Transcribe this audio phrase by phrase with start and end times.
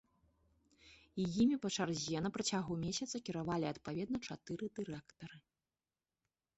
[1.41, 5.37] Імі па чарзе на працягу месяца кіравалі адпаведна чатыры дырэктары.